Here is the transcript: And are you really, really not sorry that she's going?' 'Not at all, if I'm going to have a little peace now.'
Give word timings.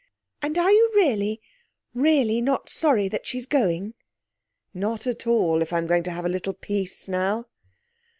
And 0.41 0.57
are 0.57 0.71
you 0.71 0.89
really, 0.95 1.39
really 1.93 2.41
not 2.41 2.71
sorry 2.71 3.07
that 3.09 3.27
she's 3.27 3.45
going?' 3.45 3.93
'Not 4.73 5.05
at 5.05 5.27
all, 5.27 5.61
if 5.61 5.71
I'm 5.71 5.85
going 5.85 6.01
to 6.01 6.11
have 6.11 6.25
a 6.25 6.27
little 6.27 6.53
peace 6.53 7.07
now.' 7.07 7.45